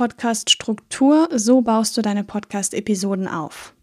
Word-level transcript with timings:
Podcast-Struktur, 0.00 1.28
so 1.34 1.60
baust 1.60 1.94
du 1.94 2.00
deine 2.00 2.24
Podcast-Episoden 2.24 3.28
auf. 3.28 3.74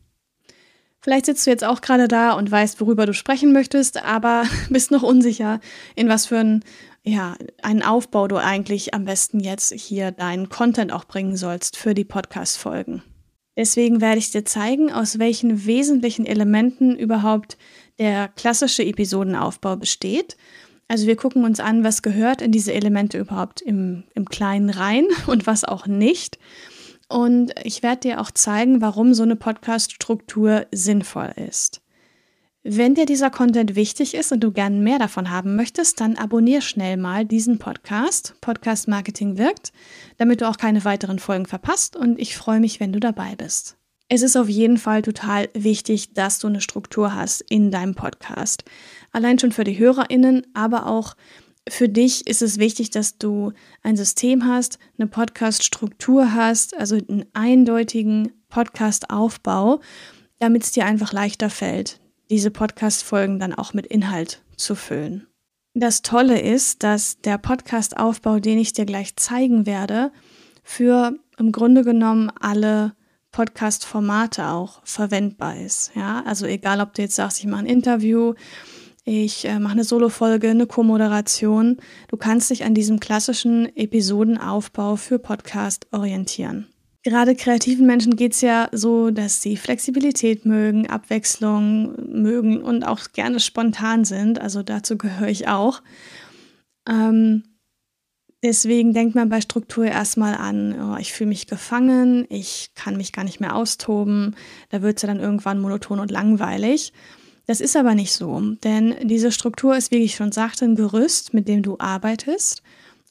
Vielleicht 0.99 1.27
sitzt 1.27 1.45
du 1.45 1.51
jetzt 1.51 1.63
auch 1.63 1.79
gerade 1.79 2.07
da 2.07 2.31
und 2.31 2.49
weißt, 2.49 2.81
worüber 2.81 3.05
du 3.05 3.13
sprechen 3.13 3.53
möchtest, 3.53 4.03
aber 4.03 4.45
bist 4.71 4.89
noch 4.89 5.03
unsicher, 5.03 5.59
in 5.95 6.09
was 6.09 6.25
für 6.25 6.39
einen, 6.39 6.63
ja, 7.03 7.35
einen 7.61 7.83
Aufbau 7.83 8.27
du 8.27 8.37
eigentlich 8.37 8.95
am 8.95 9.05
besten 9.05 9.39
jetzt 9.39 9.71
hier 9.73 10.09
deinen 10.09 10.49
Content 10.49 10.91
auch 10.91 11.05
bringen 11.05 11.37
sollst 11.37 11.77
für 11.77 11.93
die 11.93 12.03
Podcast-Folgen. 12.03 13.03
Deswegen 13.55 14.01
werde 14.01 14.17
ich 14.17 14.31
dir 14.31 14.43
zeigen, 14.43 14.91
aus 14.91 15.19
welchen 15.19 15.67
wesentlichen 15.67 16.25
Elementen 16.25 16.95
überhaupt 16.95 17.59
der 17.99 18.27
klassische 18.27 18.83
Episodenaufbau 18.83 19.75
besteht 19.75 20.35
also 20.87 21.07
wir 21.07 21.15
gucken 21.15 21.43
uns 21.43 21.59
an, 21.59 21.83
was 21.83 22.01
gehört 22.01 22.41
in 22.41 22.51
diese 22.51 22.73
Elemente 22.73 23.17
überhaupt 23.17 23.61
im, 23.61 24.03
im 24.13 24.25
Kleinen 24.25 24.69
rein 24.69 25.05
und 25.27 25.47
was 25.47 25.63
auch 25.63 25.87
nicht. 25.87 26.39
Und 27.09 27.53
ich 27.63 27.83
werde 27.83 28.01
dir 28.01 28.21
auch 28.21 28.31
zeigen, 28.31 28.81
warum 28.81 29.13
so 29.13 29.23
eine 29.23 29.35
Podcast-Struktur 29.35 30.67
sinnvoll 30.71 31.31
ist. 31.47 31.81
Wenn 32.69 32.95
dir 32.95 33.05
dieser 33.05 33.29
Content 33.29 33.75
wichtig 33.75 34.13
ist 34.13 34.33
und 34.33 34.41
du 34.41 34.51
gern 34.51 34.83
mehr 34.83 34.99
davon 34.99 35.31
haben 35.31 35.55
möchtest, 35.55 36.01
dann 36.01 36.17
abonnier 36.17 36.59
schnell 36.59 36.97
mal 36.97 37.23
diesen 37.23 37.59
Podcast. 37.59 38.35
Podcast 38.41 38.89
Marketing 38.89 39.37
wirkt, 39.37 39.71
damit 40.17 40.41
du 40.41 40.49
auch 40.49 40.57
keine 40.57 40.83
weiteren 40.83 41.19
Folgen 41.19 41.45
verpasst 41.45 41.95
und 41.95 42.19
ich 42.19 42.35
freue 42.35 42.59
mich, 42.59 42.81
wenn 42.81 42.91
du 42.91 42.99
dabei 42.99 43.35
bist. 43.37 43.77
Es 44.09 44.21
ist 44.21 44.35
auf 44.35 44.49
jeden 44.49 44.77
Fall 44.77 45.01
total 45.01 45.49
wichtig, 45.53 46.13
dass 46.13 46.39
du 46.39 46.47
eine 46.47 46.59
Struktur 46.59 47.13
hast 47.13 47.41
in 47.49 47.71
deinem 47.71 47.95
Podcast. 47.95 48.65
Allein 49.17 49.39
schon 49.39 49.51
für 49.51 49.63
die 49.63 49.79
HörerInnen, 49.79 50.45
aber 50.53 50.85
auch 50.85 51.15
für 51.67 51.89
dich 51.89 52.27
ist 52.27 52.43
es 52.43 52.59
wichtig, 52.59 52.91
dass 52.91 53.17
du 53.17 53.51
ein 53.81 53.97
System 53.97 54.45
hast, 54.45 54.77
eine 54.99 55.07
Podcast-Struktur 55.07 56.35
hast, 56.35 56.77
also 56.77 56.97
einen 56.97 57.25
eindeutigen 57.33 58.31
Podcast-Aufbau, 58.49 59.79
damit 60.37 60.65
es 60.65 60.71
dir 60.71 60.85
einfach 60.85 61.13
leichter 61.13 61.49
fällt, 61.49 61.99
diese 62.29 62.51
Podcast-Folgen 62.51 63.39
dann 63.39 63.55
auch 63.55 63.73
mit 63.73 63.87
Inhalt 63.87 64.43
zu 64.55 64.75
füllen. 64.75 65.25
Das 65.73 66.03
Tolle 66.03 66.39
ist, 66.39 66.83
dass 66.83 67.19
der 67.19 67.39
Podcast-Aufbau, 67.39 68.37
den 68.37 68.59
ich 68.59 68.73
dir 68.73 68.85
gleich 68.85 69.15
zeigen 69.15 69.65
werde, 69.65 70.11
für 70.63 71.17
im 71.39 71.51
Grunde 71.51 71.83
genommen 71.83 72.31
alle 72.39 72.93
Podcast-Formate 73.31 74.49
auch 74.49 74.79
verwendbar 74.83 75.57
ist. 75.57 75.91
Ja, 75.95 76.21
also 76.23 76.45
egal, 76.45 76.81
ob 76.81 76.93
du 76.93 77.01
jetzt 77.01 77.15
sagst, 77.15 77.39
ich 77.39 77.47
mache 77.47 77.61
ein 77.61 77.65
Interview, 77.65 78.35
ich 79.09 79.45
äh, 79.45 79.57
mache 79.57 79.71
eine 79.71 79.85
Solo-Folge, 79.85 80.49
eine 80.49 80.67
Co-Moderation. 80.67 81.77
Du 82.09 82.17
kannst 82.17 82.49
dich 82.49 82.65
an 82.65 82.73
diesem 82.73 82.99
klassischen 82.99 83.73
Episodenaufbau 83.77 84.97
für 84.97 85.17
Podcast 85.17 85.87
orientieren. 85.93 86.67
Gerade 87.03 87.33
kreativen 87.33 87.85
Menschen 87.85 88.17
geht 88.17 88.33
es 88.33 88.41
ja 88.41 88.67
so, 88.73 89.11
dass 89.11 89.41
sie 89.41 89.55
Flexibilität 89.55 90.45
mögen, 90.45 90.89
Abwechslung 90.89 91.95
mögen 92.21 92.61
und 92.61 92.83
auch 92.83 93.13
gerne 93.13 93.39
spontan 93.39 94.03
sind. 94.03 94.41
Also 94.41 94.61
dazu 94.61 94.97
gehöre 94.97 95.29
ich 95.29 95.47
auch. 95.47 95.81
Ähm, 96.87 97.43
Deswegen 98.43 98.93
denkt 98.93 99.15
man 99.15 99.29
bei 99.29 99.41
Struktur 99.41 99.85
erstmal 99.85 100.35
an, 100.35 100.75
oh, 100.79 100.97
ich 100.99 101.11
fühle 101.11 101.29
mich 101.29 101.47
gefangen, 101.47 102.27
ich 102.29 102.69
kann 102.75 102.95
mich 102.95 103.11
gar 103.11 103.23
nicht 103.23 103.39
mehr 103.39 103.55
austoben, 103.55 104.35
da 104.69 104.83
wird 104.83 104.97
es 104.97 105.01
ja 105.01 105.07
dann 105.07 105.19
irgendwann 105.19 105.59
monoton 105.59 105.99
und 105.99 106.11
langweilig. 106.11 106.93
Das 107.47 107.61
ist 107.61 107.77
aber 107.77 107.95
nicht 107.95 108.13
so, 108.13 108.39
denn 108.63 108.95
diese 109.03 109.31
Struktur 109.31 109.75
ist, 109.75 109.91
wie 109.91 110.03
ich 110.03 110.15
schon 110.15 110.33
sagte, 110.33 110.65
ein 110.65 110.75
Gerüst, 110.75 111.33
mit 111.33 111.47
dem 111.47 111.63
du 111.63 111.77
arbeitest. 111.79 112.61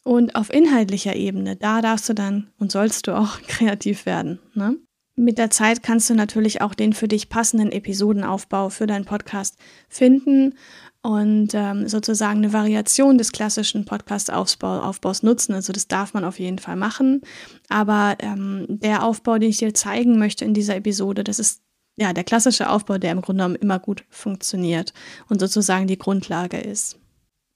Und 0.05 0.37
auf 0.37 0.53
inhaltlicher 0.53 1.17
Ebene, 1.17 1.57
da 1.57 1.81
darfst 1.83 2.09
du 2.09 2.15
dann 2.15 2.49
und 2.59 2.71
sollst 2.71 3.09
du 3.09 3.17
auch 3.17 3.41
kreativ 3.49 4.07
werden. 4.07 4.39
Ne? 4.55 4.77
Mit 5.17 5.39
der 5.39 5.51
Zeit 5.51 5.83
kannst 5.83 6.11
du 6.11 6.15
natürlich 6.15 6.61
auch 6.61 6.75
den 6.75 6.93
für 6.93 7.09
dich 7.09 7.31
passenden 7.31 7.73
Episodenaufbau 7.73 8.69
für 8.69 8.87
deinen 8.87 9.07
Podcast 9.07 9.57
finden 9.89 10.55
und 11.01 11.55
ähm, 11.55 11.89
sozusagen 11.89 12.39
eine 12.39 12.53
Variation 12.53 13.17
des 13.17 13.33
klassischen 13.33 13.87
Podcast-Aufbaus 13.87 15.23
nutzen. 15.23 15.55
Also 15.55 15.73
das 15.73 15.89
darf 15.89 16.13
man 16.13 16.25
auf 16.25 16.39
jeden 16.39 16.59
Fall 16.59 16.77
machen. 16.77 17.23
Aber 17.71 18.17
ähm, 18.19 18.67
der 18.69 19.03
Aufbau, 19.03 19.39
den 19.39 19.49
ich 19.49 19.59
dir 19.59 19.73
zeigen 19.73 20.19
möchte 20.19 20.45
in 20.45 20.53
dieser 20.53 20.77
Episode, 20.77 21.25
das 21.25 21.39
ist 21.39 21.63
ja 21.97 22.13
der 22.13 22.25
klassische 22.25 22.71
Aufbau, 22.71 22.99
der 22.99 23.13
im 23.13 23.23
Grunde 23.23 23.43
genommen 23.43 23.57
immer 23.57 23.79
gut 23.79 24.05
funktioniert 24.11 24.93
und 25.29 25.41
sozusagen 25.41 25.87
die 25.87 25.99
Grundlage 25.99 26.59
ist. 26.59 26.99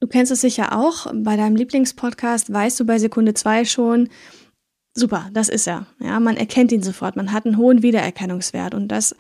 Du 0.01 0.09
kennst 0.09 0.33
es 0.33 0.41
sicher 0.41 0.77
auch. 0.77 1.07
Bei 1.15 1.37
deinem 1.37 1.57
Lieblingspodcast 1.57 2.53
weißt 2.53 2.81
du 2.81 2.87
bei 2.87 2.99
Sekunde 2.99 3.35
zwei 3.35 3.67
schon, 3.67 4.09
super, 4.95 5.29
das 5.33 5.49
ist 5.49 5.69
er. 5.69 5.87
Ja, 6.01 6.19
man 6.21 6.37
erkennt 6.37 6.73
ihn 6.73 6.83
sofort. 6.83 7.17
Man 7.17 7.33
hat 7.33 7.45
einen 7.45 7.59
hohen 7.59 7.83
Wiedererkennungswert 7.83 8.75
und 8.75 8.89
das 8.89 9.15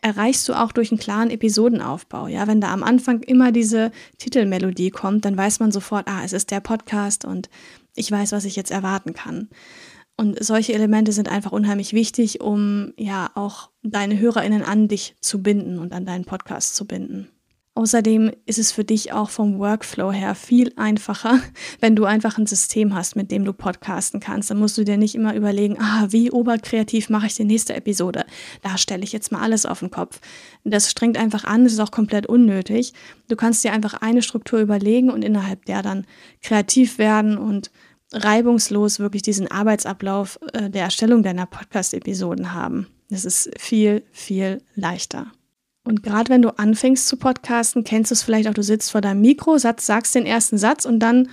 erreichst 0.00 0.48
du 0.48 0.54
auch 0.54 0.72
durch 0.72 0.90
einen 0.90 0.98
klaren 0.98 1.30
Episodenaufbau. 1.30 2.26
Ja, 2.26 2.46
wenn 2.46 2.60
da 2.60 2.72
am 2.72 2.82
Anfang 2.82 3.20
immer 3.20 3.52
diese 3.52 3.92
Titelmelodie 4.18 4.90
kommt, 4.90 5.24
dann 5.24 5.36
weiß 5.36 5.60
man 5.60 5.70
sofort, 5.70 6.08
ah, 6.08 6.22
es 6.24 6.32
ist 6.32 6.50
der 6.50 6.60
Podcast 6.60 7.24
und 7.24 7.48
ich 7.94 8.10
weiß, 8.10 8.32
was 8.32 8.44
ich 8.44 8.56
jetzt 8.56 8.70
erwarten 8.70 9.12
kann. 9.12 9.48
Und 10.16 10.42
solche 10.44 10.74
Elemente 10.74 11.12
sind 11.12 11.28
einfach 11.28 11.52
unheimlich 11.52 11.94
wichtig, 11.94 12.40
um 12.40 12.92
ja 12.96 13.30
auch 13.34 13.70
deine 13.82 14.18
HörerInnen 14.18 14.62
an 14.62 14.88
dich 14.88 15.16
zu 15.20 15.42
binden 15.42 15.78
und 15.78 15.92
an 15.92 16.06
deinen 16.06 16.24
Podcast 16.24 16.76
zu 16.76 16.86
binden. 16.86 17.28
Außerdem 17.74 18.32
ist 18.44 18.58
es 18.58 18.70
für 18.70 18.84
dich 18.84 19.14
auch 19.14 19.30
vom 19.30 19.58
Workflow 19.58 20.12
her 20.12 20.34
viel 20.34 20.74
einfacher, 20.76 21.40
wenn 21.80 21.96
du 21.96 22.04
einfach 22.04 22.36
ein 22.36 22.46
System 22.46 22.94
hast, 22.94 23.16
mit 23.16 23.30
dem 23.30 23.46
du 23.46 23.54
podcasten 23.54 24.20
kannst. 24.20 24.50
Dann 24.50 24.58
musst 24.58 24.76
du 24.76 24.84
dir 24.84 24.98
nicht 24.98 25.14
immer 25.14 25.34
überlegen, 25.34 25.78
ah, 25.80 26.06
wie 26.10 26.30
oberkreativ 26.30 27.08
mache 27.08 27.26
ich 27.26 27.34
die 27.34 27.44
nächste 27.44 27.74
Episode? 27.74 28.26
Da 28.60 28.76
stelle 28.76 29.04
ich 29.04 29.12
jetzt 29.12 29.32
mal 29.32 29.40
alles 29.40 29.64
auf 29.64 29.80
den 29.80 29.90
Kopf. 29.90 30.20
Das 30.64 30.90
strengt 30.90 31.16
einfach 31.16 31.44
an, 31.44 31.64
das 31.64 31.72
ist 31.72 31.80
auch 31.80 31.90
komplett 31.90 32.26
unnötig. 32.26 32.92
Du 33.28 33.36
kannst 33.36 33.64
dir 33.64 33.72
einfach 33.72 33.94
eine 33.94 34.20
Struktur 34.20 34.60
überlegen 34.60 35.10
und 35.10 35.24
innerhalb 35.24 35.64
der 35.64 35.80
dann 35.80 36.06
kreativ 36.42 36.98
werden 36.98 37.38
und 37.38 37.70
reibungslos 38.12 38.98
wirklich 38.98 39.22
diesen 39.22 39.50
Arbeitsablauf 39.50 40.38
äh, 40.52 40.70
der 40.70 40.84
Erstellung 40.84 41.22
deiner 41.22 41.46
Podcast-Episoden 41.46 42.52
haben. 42.52 42.86
Das 43.10 43.24
ist 43.24 43.50
viel, 43.58 44.02
viel 44.12 44.62
leichter. 44.74 45.32
Und 45.84 46.02
gerade 46.02 46.30
wenn 46.30 46.42
du 46.42 46.50
anfängst 46.58 47.08
zu 47.08 47.16
podcasten, 47.16 47.84
kennst 47.84 48.10
du 48.10 48.14
es 48.14 48.22
vielleicht 48.22 48.48
auch, 48.48 48.54
du 48.54 48.62
sitzt 48.62 48.92
vor 48.92 49.00
deinem 49.00 49.20
Mikro, 49.20 49.58
Satz, 49.58 49.86
sagst 49.86 50.14
den 50.14 50.26
ersten 50.26 50.56
Satz 50.56 50.84
und 50.84 51.00
dann, 51.00 51.28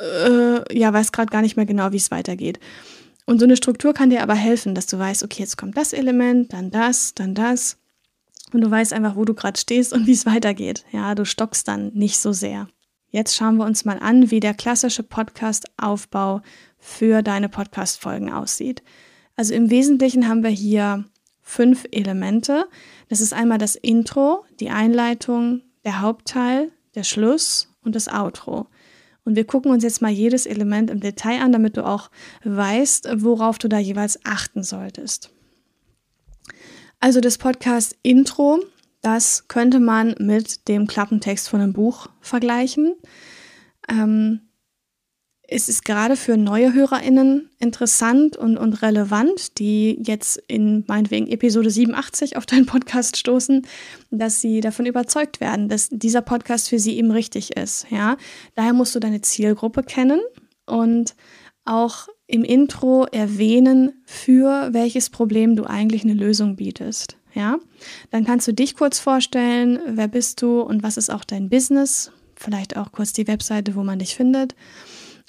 äh, 0.00 0.76
ja, 0.76 0.92
weißt 0.92 1.12
gerade 1.12 1.30
gar 1.30 1.42
nicht 1.42 1.56
mehr 1.56 1.66
genau, 1.66 1.92
wie 1.92 1.96
es 1.96 2.10
weitergeht. 2.10 2.58
Und 3.26 3.38
so 3.38 3.44
eine 3.44 3.56
Struktur 3.56 3.92
kann 3.92 4.10
dir 4.10 4.22
aber 4.22 4.34
helfen, 4.34 4.74
dass 4.74 4.86
du 4.86 4.98
weißt, 4.98 5.22
okay, 5.24 5.42
jetzt 5.42 5.56
kommt 5.56 5.76
das 5.76 5.92
Element, 5.92 6.52
dann 6.52 6.70
das, 6.70 7.14
dann 7.14 7.34
das. 7.34 7.76
Und 8.52 8.60
du 8.60 8.70
weißt 8.70 8.92
einfach, 8.92 9.16
wo 9.16 9.24
du 9.24 9.34
gerade 9.34 9.58
stehst 9.58 9.92
und 9.92 10.06
wie 10.06 10.12
es 10.12 10.26
weitergeht. 10.26 10.84
Ja, 10.92 11.14
du 11.14 11.24
stockst 11.24 11.66
dann 11.66 11.92
nicht 11.94 12.18
so 12.18 12.32
sehr. 12.32 12.68
Jetzt 13.16 13.34
schauen 13.34 13.56
wir 13.56 13.64
uns 13.64 13.86
mal 13.86 13.98
an, 13.98 14.30
wie 14.30 14.40
der 14.40 14.52
klassische 14.52 15.02
Podcast-Aufbau 15.02 16.42
für 16.76 17.22
deine 17.22 17.48
Podcast-Folgen 17.48 18.30
aussieht. 18.30 18.82
Also 19.36 19.54
im 19.54 19.70
Wesentlichen 19.70 20.28
haben 20.28 20.42
wir 20.42 20.50
hier 20.50 21.06
fünf 21.40 21.86
Elemente. 21.92 22.68
Das 23.08 23.22
ist 23.22 23.32
einmal 23.32 23.56
das 23.56 23.74
Intro, 23.74 24.44
die 24.60 24.68
Einleitung, 24.68 25.62
der 25.86 26.02
Hauptteil, 26.02 26.70
der 26.94 27.04
Schluss 27.04 27.74
und 27.82 27.94
das 27.94 28.06
Outro. 28.06 28.66
Und 29.24 29.34
wir 29.34 29.46
gucken 29.46 29.70
uns 29.70 29.82
jetzt 29.82 30.02
mal 30.02 30.12
jedes 30.12 30.44
Element 30.44 30.90
im 30.90 31.00
Detail 31.00 31.40
an, 31.40 31.52
damit 31.52 31.78
du 31.78 31.86
auch 31.86 32.10
weißt, 32.44 33.08
worauf 33.14 33.56
du 33.56 33.68
da 33.68 33.78
jeweils 33.78 34.26
achten 34.26 34.62
solltest. 34.62 35.30
Also 37.00 37.22
das 37.22 37.38
Podcast 37.38 37.96
Intro, 38.02 38.60
das 39.02 39.48
könnte 39.48 39.80
man 39.80 40.14
mit 40.18 40.68
dem 40.68 40.86
Klappentext 40.86 41.48
von 41.48 41.60
einem 41.60 41.72
Buch 41.72 42.08
vergleichen. 42.20 42.94
Ähm, 43.88 44.40
es 45.48 45.68
ist 45.68 45.84
gerade 45.84 46.16
für 46.16 46.36
neue 46.36 46.74
HörerInnen 46.74 47.50
interessant 47.58 48.36
und, 48.36 48.56
und 48.56 48.82
relevant, 48.82 49.58
die 49.58 49.96
jetzt 50.02 50.38
in 50.48 50.84
meinetwegen 50.88 51.28
Episode 51.28 51.70
87 51.70 52.36
auf 52.36 52.46
deinen 52.46 52.66
Podcast 52.66 53.16
stoßen, 53.16 53.66
dass 54.10 54.40
sie 54.40 54.60
davon 54.60 54.86
überzeugt 54.86 55.40
werden, 55.40 55.68
dass 55.68 55.88
dieser 55.90 56.22
Podcast 56.22 56.68
für 56.68 56.78
sie 56.78 56.96
eben 56.96 57.12
richtig 57.12 57.56
ist. 57.56 57.86
Ja? 57.90 58.16
Daher 58.56 58.72
musst 58.72 58.94
du 58.94 59.00
deine 59.00 59.20
Zielgruppe 59.20 59.84
kennen 59.84 60.20
und 60.66 61.14
auch 61.64 62.08
im 62.26 62.42
Intro 62.42 63.04
erwähnen, 63.04 64.02
für 64.04 64.72
welches 64.72 65.10
Problem 65.10 65.54
du 65.54 65.64
eigentlich 65.64 66.02
eine 66.02 66.14
Lösung 66.14 66.56
bietest. 66.56 67.16
Ja, 67.36 67.58
dann 68.10 68.24
kannst 68.24 68.48
du 68.48 68.54
dich 68.54 68.76
kurz 68.76 68.98
vorstellen, 68.98 69.78
wer 69.86 70.08
bist 70.08 70.40
du 70.40 70.62
und 70.62 70.82
was 70.82 70.96
ist 70.96 71.10
auch 71.10 71.22
dein 71.22 71.50
Business, 71.50 72.10
vielleicht 72.34 72.78
auch 72.78 72.92
kurz 72.92 73.12
die 73.12 73.26
Webseite, 73.26 73.74
wo 73.74 73.82
man 73.82 73.98
dich 73.98 74.16
findet. 74.16 74.54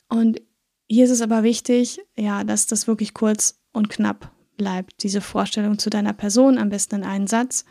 Und 0.08 0.42
hier 0.88 1.04
ist 1.04 1.12
es 1.12 1.22
aber 1.22 1.44
wichtig, 1.44 2.00
ja, 2.16 2.46
dass 2.46 2.66
das 2.66 2.88
wirklich 2.88 3.14
kurz 3.14 3.60
und 3.74 3.90
knapp 3.90 4.32
bleibt, 4.56 5.04
diese 5.04 5.20
Vorstellung 5.20 5.80
zu 5.80 5.90
deiner 5.90 6.14
Person, 6.14 6.58
am 6.58 6.70
besten 6.70 6.96
in 6.96 7.04
einen 7.04 7.28
Satz. 7.28 7.66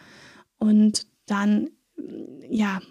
Und 0.59 1.07
dann, 1.25 1.71
ja, 2.51 2.83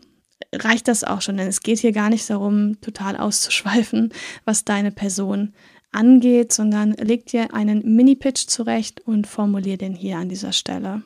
reicht 0.52 0.88
das 0.88 1.04
auch 1.04 1.22
schon, 1.22 1.38
denn 1.38 1.48
es 1.48 1.62
geht 1.62 1.78
hier 1.78 1.92
gar 1.92 2.10
nicht 2.10 2.28
darum, 2.28 2.82
total 2.82 3.18
auszuschweifen, 3.18 4.12
was 4.46 4.66
deine 4.66 4.92
Person 4.92 5.54
angeht, 5.92 6.54
sondern 6.54 6.94
leg 6.94 7.28
dir 7.28 7.54
einen 7.54 7.96
Mini-Pitch 7.96 8.48
zurecht 8.48 9.02
und 9.02 9.28
formulier 9.28 9.78
den 9.78 9.94
hier 9.94 10.18
an 10.18 10.28
dieser 10.28 10.54
Stelle. 10.54 11.04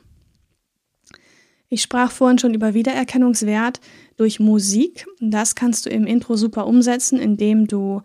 Ich 1.72 1.82
sprach 1.82 2.10
vorhin 2.10 2.38
schon 2.38 2.52
über 2.52 2.74
Wiedererkennungswert 2.74 3.80
durch 4.16 4.40
Musik. 4.40 5.06
Das 5.20 5.54
kannst 5.54 5.86
du 5.86 5.90
im 5.90 6.04
Intro 6.04 6.34
super 6.36 6.66
umsetzen, 6.66 7.20
indem 7.20 7.68
du 7.68 8.02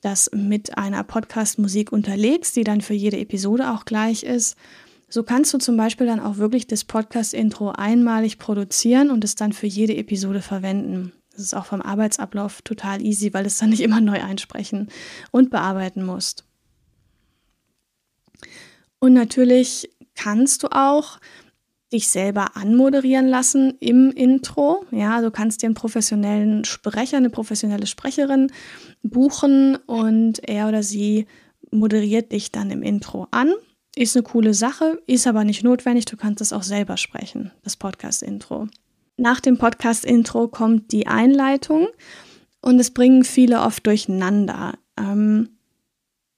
das 0.00 0.30
mit 0.32 0.78
einer 0.78 1.02
Podcast-Musik 1.02 1.90
unterlegst, 1.90 2.54
die 2.54 2.62
dann 2.62 2.80
für 2.80 2.94
jede 2.94 3.18
Episode 3.18 3.72
auch 3.72 3.84
gleich 3.84 4.22
ist. 4.22 4.56
So 5.08 5.24
kannst 5.24 5.52
du 5.52 5.58
zum 5.58 5.76
Beispiel 5.76 6.06
dann 6.06 6.20
auch 6.20 6.36
wirklich 6.36 6.68
das 6.68 6.84
Podcast-Intro 6.84 7.70
einmalig 7.70 8.38
produzieren 8.38 9.10
und 9.10 9.24
es 9.24 9.34
dann 9.34 9.52
für 9.52 9.66
jede 9.66 9.96
Episode 9.96 10.40
verwenden. 10.40 11.12
Das 11.32 11.40
ist 11.40 11.54
auch 11.54 11.66
vom 11.66 11.82
Arbeitsablauf 11.82 12.62
total 12.62 13.04
easy, 13.04 13.34
weil 13.34 13.46
es 13.46 13.58
dann 13.58 13.70
nicht 13.70 13.80
immer 13.82 14.00
neu 14.00 14.22
einsprechen 14.22 14.90
und 15.32 15.50
bearbeiten 15.50 16.04
musst. 16.04 16.44
Und 19.00 19.12
natürlich 19.12 19.90
kannst 20.14 20.62
du 20.62 20.68
auch 20.70 21.18
dich 21.92 22.08
selber 22.08 22.56
anmoderieren 22.56 23.26
lassen 23.26 23.74
im 23.80 24.10
Intro. 24.10 24.84
Ja, 24.90 25.20
du 25.20 25.30
kannst 25.30 25.62
dir 25.62 25.66
einen 25.66 25.74
professionellen 25.74 26.64
Sprecher, 26.64 27.16
eine 27.16 27.30
professionelle 27.30 27.86
Sprecherin 27.86 28.52
buchen 29.02 29.76
und 29.86 30.46
er 30.48 30.68
oder 30.68 30.82
sie 30.82 31.26
moderiert 31.70 32.32
dich 32.32 32.52
dann 32.52 32.70
im 32.70 32.82
Intro 32.82 33.26
an. 33.30 33.52
Ist 33.96 34.16
eine 34.16 34.22
coole 34.22 34.54
Sache, 34.54 35.02
ist 35.06 35.26
aber 35.26 35.44
nicht 35.44 35.64
notwendig. 35.64 36.04
Du 36.04 36.16
kannst 36.16 36.40
es 36.40 36.52
auch 36.52 36.62
selber 36.62 36.96
sprechen, 36.96 37.50
das 37.62 37.76
Podcast-Intro. 37.76 38.68
Nach 39.16 39.40
dem 39.40 39.58
Podcast-Intro 39.58 40.48
kommt 40.48 40.92
die 40.92 41.06
Einleitung 41.06 41.88
und 42.60 42.78
es 42.78 42.92
bringen 42.92 43.24
viele 43.24 43.62
oft 43.62 43.86
durcheinander. 43.86 44.74
Ähm, 44.96 45.48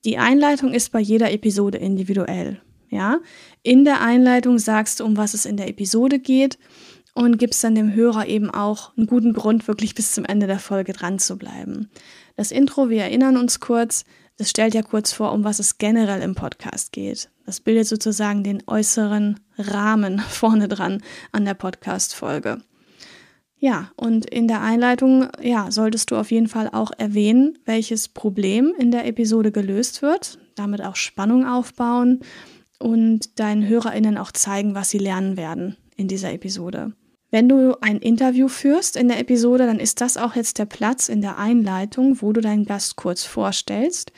die 0.04 0.16
Einleitung 0.16 0.72
ist 0.72 0.92
bei 0.92 1.00
jeder 1.00 1.30
Episode 1.32 1.76
individuell. 1.76 2.62
Ja, 2.90 3.20
in 3.62 3.84
der 3.84 4.00
Einleitung 4.00 4.58
sagst 4.58 4.98
du, 4.98 5.04
um 5.04 5.16
was 5.16 5.32
es 5.32 5.46
in 5.46 5.56
der 5.56 5.68
Episode 5.68 6.18
geht 6.18 6.58
und 7.14 7.38
gibst 7.38 7.62
dann 7.62 7.76
dem 7.76 7.94
Hörer 7.94 8.26
eben 8.26 8.50
auch 8.50 8.96
einen 8.96 9.06
guten 9.06 9.32
Grund, 9.32 9.68
wirklich 9.68 9.94
bis 9.94 10.12
zum 10.12 10.24
Ende 10.24 10.48
der 10.48 10.58
Folge 10.58 10.92
dran 10.92 11.20
zu 11.20 11.38
bleiben. 11.38 11.88
Das 12.36 12.50
Intro, 12.50 12.90
wir 12.90 13.02
erinnern 13.02 13.36
uns 13.36 13.60
kurz, 13.60 14.04
das 14.38 14.50
stellt 14.50 14.74
ja 14.74 14.82
kurz 14.82 15.12
vor, 15.12 15.32
um 15.32 15.44
was 15.44 15.60
es 15.60 15.78
generell 15.78 16.20
im 16.22 16.34
Podcast 16.34 16.92
geht. 16.92 17.30
Das 17.46 17.60
bildet 17.60 17.86
sozusagen 17.86 18.42
den 18.42 18.62
äußeren 18.66 19.38
Rahmen 19.56 20.18
vorne 20.28 20.66
dran 20.66 21.02
an 21.30 21.44
der 21.44 21.54
Podcast-Folge. 21.54 22.60
Ja, 23.58 23.92
und 23.94 24.24
in 24.24 24.48
der 24.48 24.62
Einleitung, 24.62 25.28
ja, 25.42 25.70
solltest 25.70 26.10
du 26.10 26.16
auf 26.16 26.30
jeden 26.30 26.48
Fall 26.48 26.70
auch 26.72 26.90
erwähnen, 26.96 27.58
welches 27.66 28.08
Problem 28.08 28.72
in 28.78 28.90
der 28.90 29.06
Episode 29.06 29.52
gelöst 29.52 30.00
wird, 30.00 30.38
damit 30.54 30.82
auch 30.82 30.96
Spannung 30.96 31.46
aufbauen 31.46 32.20
und 32.80 33.38
deinen 33.38 33.68
HörerInnen 33.68 34.18
auch 34.18 34.32
zeigen, 34.32 34.74
was 34.74 34.90
sie 34.90 34.98
lernen 34.98 35.36
werden 35.36 35.76
in 35.96 36.08
dieser 36.08 36.32
Episode. 36.32 36.92
Wenn 37.30 37.48
du 37.48 37.76
ein 37.80 37.98
Interview 37.98 38.48
führst 38.48 38.96
in 38.96 39.06
der 39.06 39.20
Episode, 39.20 39.66
dann 39.66 39.78
ist 39.78 40.00
das 40.00 40.16
auch 40.16 40.34
jetzt 40.34 40.58
der 40.58 40.64
Platz 40.64 41.08
in 41.08 41.20
der 41.20 41.38
Einleitung, 41.38 42.20
wo 42.22 42.32
du 42.32 42.40
deinen 42.40 42.64
Gast 42.64 42.96
kurz 42.96 43.22
vorstellst. 43.22 44.12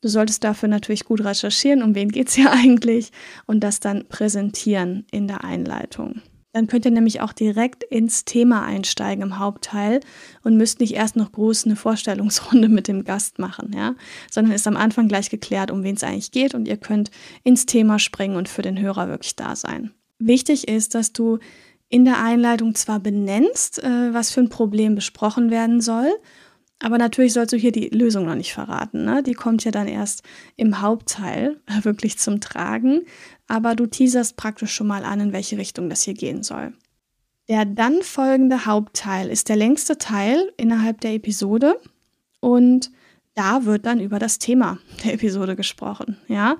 Du 0.00 0.08
solltest 0.08 0.42
dafür 0.42 0.68
natürlich 0.68 1.04
gut 1.04 1.22
recherchieren, 1.22 1.82
um 1.82 1.94
wen 1.94 2.08
geht 2.08 2.28
es 2.28 2.34
hier 2.34 2.50
eigentlich, 2.52 3.12
und 3.46 3.60
das 3.60 3.78
dann 3.78 4.08
präsentieren 4.08 5.06
in 5.12 5.28
der 5.28 5.44
Einleitung. 5.44 6.22
Dann 6.52 6.66
könnt 6.66 6.84
ihr 6.84 6.90
nämlich 6.90 7.20
auch 7.20 7.32
direkt 7.32 7.84
ins 7.84 8.24
Thema 8.24 8.62
einsteigen 8.64 9.22
im 9.22 9.38
Hauptteil 9.38 10.00
und 10.42 10.56
müsst 10.56 10.80
nicht 10.80 10.94
erst 10.94 11.14
noch 11.14 11.30
groß 11.30 11.66
eine 11.66 11.76
Vorstellungsrunde 11.76 12.68
mit 12.70 12.88
dem 12.88 13.04
Gast 13.04 13.38
machen, 13.38 13.72
ja, 13.74 13.94
sondern 14.30 14.54
ist 14.54 14.66
am 14.66 14.76
Anfang 14.76 15.06
gleich 15.06 15.30
geklärt, 15.30 15.70
um 15.70 15.84
wen 15.84 15.94
es 15.94 16.02
eigentlich 16.02 16.32
geht 16.32 16.54
und 16.54 16.66
ihr 16.66 16.76
könnt 16.76 17.10
ins 17.44 17.66
Thema 17.66 17.98
springen 17.98 18.36
und 18.36 18.48
für 18.48 18.62
den 18.62 18.80
Hörer 18.80 19.08
wirklich 19.08 19.36
da 19.36 19.54
sein. 19.54 19.92
Wichtig 20.18 20.68
ist, 20.68 20.94
dass 20.94 21.12
du 21.12 21.38
in 21.88 22.04
der 22.04 22.22
Einleitung 22.22 22.74
zwar 22.74 23.00
benennst, 23.00 23.82
äh, 23.82 24.12
was 24.14 24.30
für 24.30 24.40
ein 24.40 24.48
Problem 24.48 24.94
besprochen 24.94 25.50
werden 25.50 25.80
soll, 25.80 26.10
aber 26.82 26.98
natürlich 26.98 27.32
sollst 27.32 27.52
du 27.52 27.56
hier 27.56 27.72
die 27.72 27.88
Lösung 27.88 28.24
noch 28.24 28.34
nicht 28.34 28.52
verraten. 28.52 29.04
Ne? 29.04 29.22
Die 29.22 29.34
kommt 29.34 29.64
ja 29.64 29.70
dann 29.70 29.86
erst 29.88 30.22
im 30.56 30.80
Hauptteil 30.80 31.60
wirklich 31.82 32.18
zum 32.18 32.40
Tragen 32.40 33.02
aber 33.50 33.74
du 33.74 33.86
teaserst 33.86 34.36
praktisch 34.36 34.72
schon 34.72 34.86
mal 34.86 35.04
an, 35.04 35.18
in 35.18 35.32
welche 35.32 35.58
Richtung 35.58 35.90
das 35.90 36.02
hier 36.02 36.14
gehen 36.14 36.44
soll. 36.44 36.72
Der 37.48 37.64
dann 37.64 38.00
folgende 38.02 38.64
Hauptteil 38.64 39.28
ist 39.28 39.48
der 39.48 39.56
längste 39.56 39.98
Teil 39.98 40.52
innerhalb 40.56 41.00
der 41.00 41.14
Episode 41.14 41.80
und 42.38 42.92
da 43.34 43.64
wird 43.64 43.86
dann 43.86 43.98
über 43.98 44.20
das 44.20 44.38
Thema 44.38 44.78
der 45.04 45.14
Episode 45.14 45.56
gesprochen. 45.56 46.16
Ja, 46.28 46.58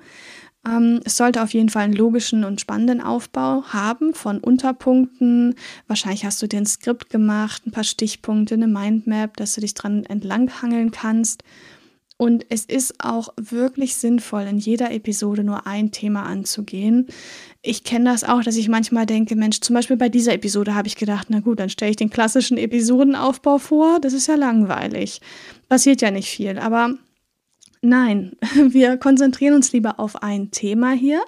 ähm, 0.67 1.01
es 1.05 1.15
sollte 1.15 1.41
auf 1.41 1.53
jeden 1.53 1.69
Fall 1.69 1.83
einen 1.83 1.93
logischen 1.93 2.43
und 2.43 2.61
spannenden 2.61 3.01
Aufbau 3.01 3.63
haben 3.69 4.13
von 4.13 4.39
Unterpunkten. 4.39 5.55
Wahrscheinlich 5.87 6.25
hast 6.25 6.41
du 6.41 6.47
dir 6.47 6.57
ein 6.57 6.65
Skript 6.65 7.09
gemacht, 7.09 7.65
ein 7.65 7.71
paar 7.71 7.83
Stichpunkte, 7.83 8.53
eine 8.53 8.67
Mindmap, 8.67 9.37
dass 9.37 9.55
du 9.55 9.61
dich 9.61 9.73
dran 9.73 10.03
entlanghangeln 10.05 10.91
kannst. 10.91 11.43
Und 12.17 12.45
es 12.49 12.65
ist 12.65 13.03
auch 13.03 13.29
wirklich 13.35 13.95
sinnvoll, 13.95 14.43
in 14.43 14.59
jeder 14.59 14.91
Episode 14.91 15.43
nur 15.43 15.65
ein 15.65 15.91
Thema 15.91 16.21
anzugehen. 16.21 17.07
Ich 17.63 17.83
kenne 17.83 18.11
das 18.11 18.23
auch, 18.23 18.43
dass 18.43 18.57
ich 18.57 18.69
manchmal 18.69 19.07
denke, 19.07 19.35
Mensch, 19.35 19.61
zum 19.61 19.73
Beispiel 19.73 19.97
bei 19.97 20.09
dieser 20.09 20.33
Episode 20.33 20.75
habe 20.75 20.87
ich 20.87 20.95
gedacht, 20.95 21.29
na 21.31 21.39
gut, 21.39 21.59
dann 21.59 21.71
stelle 21.71 21.89
ich 21.89 21.97
den 21.97 22.11
klassischen 22.11 22.59
Episodenaufbau 22.59 23.57
vor. 23.57 23.99
Das 23.99 24.13
ist 24.13 24.27
ja 24.27 24.35
langweilig. 24.35 25.19
Passiert 25.67 26.03
ja 26.03 26.11
nicht 26.11 26.29
viel. 26.29 26.59
Aber 26.59 26.93
nein, 27.81 28.33
wir 28.69 28.97
konzentrieren 28.97 29.55
uns 29.55 29.71
lieber 29.71 29.99
auf 29.99 30.23
ein 30.23 30.51
Thema 30.51 30.91
hier. 30.91 31.21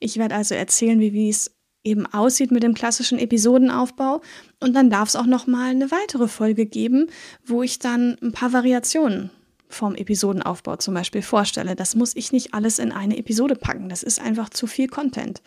Ich 0.00 0.16
werde 0.16 0.34
also 0.34 0.54
erzählen, 0.54 1.00
wie, 1.00 1.28
es 1.28 1.50
eben 1.84 2.06
aussieht 2.06 2.50
mit 2.50 2.62
dem 2.62 2.74
klassischen 2.74 3.18
Episodenaufbau. 3.18 4.20
Und 4.60 4.74
dann 4.74 4.90
darf 4.90 5.08
es 5.08 5.16
auch 5.16 5.26
noch 5.26 5.46
mal 5.46 5.70
eine 5.70 5.90
weitere 5.90 6.28
Folge 6.28 6.66
geben, 6.66 7.06
wo 7.44 7.62
ich 7.62 7.78
dann 7.78 8.16
ein 8.22 8.32
paar 8.32 8.52
Variationen 8.52 9.30
vom 9.68 9.94
Episodenaufbau 9.94 10.76
zum 10.76 10.94
Beispiel 10.94 11.22
vorstelle. 11.22 11.76
Das 11.76 11.94
muss 11.94 12.16
ich 12.16 12.32
nicht 12.32 12.54
alles 12.54 12.78
in 12.78 12.90
eine 12.90 13.18
Episode 13.18 13.54
packen. 13.54 13.88
Das 13.88 14.02
ist 14.02 14.20
einfach 14.20 14.48
zu 14.48 14.66
viel 14.66 14.88
Content. 14.88 15.42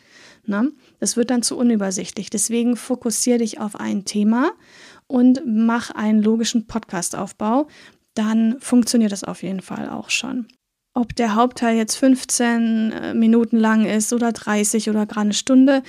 Ne? 0.45 0.71
Das 0.99 1.17
wird 1.17 1.31
dann 1.31 1.43
zu 1.43 1.57
unübersichtlich. 1.57 2.29
Deswegen 2.29 2.75
fokussiere 2.75 3.39
dich 3.39 3.59
auf 3.59 3.75
ein 3.75 4.05
Thema 4.05 4.51
und 5.07 5.41
mach 5.45 5.89
einen 5.91 6.21
logischen 6.21 6.67
Podcastaufbau. 6.67 7.67
Dann 8.13 8.59
funktioniert 8.59 9.11
das 9.11 9.23
auf 9.23 9.41
jeden 9.41 9.61
Fall 9.61 9.89
auch 9.89 10.09
schon. 10.09 10.47
Ob 10.93 11.15
der 11.15 11.35
Hauptteil 11.35 11.77
jetzt 11.77 11.95
15 11.95 12.91
äh, 12.91 13.13
Minuten 13.13 13.57
lang 13.57 13.85
ist 13.85 14.11
oder 14.11 14.33
30 14.33 14.89
oder 14.89 15.05
gerade 15.05 15.21
eine 15.21 15.33
Stunde, 15.33 15.83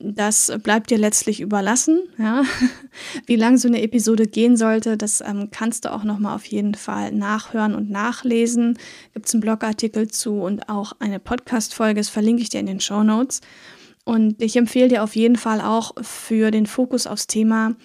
das 0.00 0.52
bleibt 0.64 0.90
dir 0.90 0.98
letztlich 0.98 1.40
überlassen. 1.40 2.00
Ja? 2.18 2.42
Wie 3.26 3.36
lang 3.36 3.56
so 3.56 3.68
eine 3.68 3.82
Episode 3.82 4.26
gehen 4.26 4.56
sollte, 4.56 4.96
das 4.96 5.20
ähm, 5.20 5.50
kannst 5.52 5.84
du 5.84 5.92
auch 5.92 6.02
nochmal 6.02 6.34
auf 6.34 6.44
jeden 6.44 6.74
Fall 6.74 7.12
nachhören 7.12 7.76
und 7.76 7.88
nachlesen. 7.88 8.76
Gibt 9.14 9.26
es 9.26 9.34
einen 9.34 9.42
Blogartikel 9.42 10.08
zu 10.08 10.40
und 10.40 10.68
auch 10.68 10.92
eine 10.98 11.20
Podcast-Folge, 11.20 12.00
das 12.00 12.08
verlinke 12.08 12.42
ich 12.42 12.48
dir 12.48 12.58
in 12.58 12.66
den 12.66 12.80
Show 12.80 13.04
Notes. 13.04 13.40
Und 14.04 14.42
ich 14.42 14.56
empfehle 14.56 14.88
dir 14.88 15.04
auf 15.04 15.14
jeden 15.14 15.36
Fall 15.36 15.60
auch 15.60 15.92
für 16.00 16.50
den 16.50 16.66
Fokus 16.66 17.06
aufs 17.06 17.28
Thema 17.28 17.76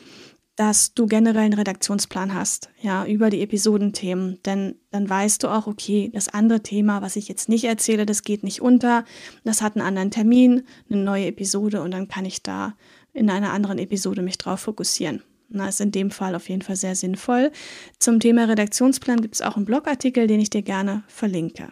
dass 0.55 0.93
du 0.93 1.07
generell 1.07 1.43
einen 1.43 1.53
Redaktionsplan 1.53 2.33
hast, 2.33 2.69
ja, 2.81 3.05
über 3.05 3.29
die 3.29 3.41
Episodenthemen. 3.41 4.39
Denn 4.45 4.75
dann 4.91 5.09
weißt 5.09 5.43
du 5.43 5.47
auch, 5.47 5.67
okay, 5.67 6.11
das 6.13 6.29
andere 6.29 6.61
Thema, 6.61 7.01
was 7.01 7.15
ich 7.15 7.27
jetzt 7.27 7.49
nicht 7.49 7.63
erzähle, 7.63 8.05
das 8.05 8.23
geht 8.23 8.43
nicht 8.43 8.61
unter. 8.61 9.03
Das 9.43 9.61
hat 9.61 9.75
einen 9.75 9.85
anderen 9.85 10.11
Termin, 10.11 10.63
eine 10.89 11.01
neue 11.01 11.27
Episode 11.27 11.81
und 11.81 11.91
dann 11.91 12.07
kann 12.07 12.25
ich 12.25 12.43
da 12.43 12.75
in 13.13 13.29
einer 13.29 13.51
anderen 13.51 13.79
Episode 13.79 14.21
mich 14.21 14.37
drauf 14.37 14.61
fokussieren. 14.61 15.23
Na, 15.49 15.69
ist 15.69 15.81
in 15.81 15.91
dem 15.91 16.09
Fall 16.09 16.35
auf 16.35 16.49
jeden 16.49 16.63
Fall 16.63 16.75
sehr 16.75 16.95
sinnvoll. 16.95 17.51
Zum 17.99 18.19
Thema 18.19 18.45
Redaktionsplan 18.45 19.21
gibt 19.21 19.35
es 19.35 19.41
auch 19.41 19.55
einen 19.55 19.65
Blogartikel, 19.65 20.25
den 20.25 20.39
ich 20.39 20.49
dir 20.49 20.63
gerne 20.63 21.03
verlinke. 21.07 21.71